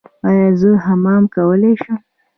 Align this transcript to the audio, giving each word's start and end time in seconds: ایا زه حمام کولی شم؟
ایا 0.27 0.47
زه 0.59 0.69
حمام 0.85 1.23
کولی 1.33 1.73
شم؟ 1.81 1.97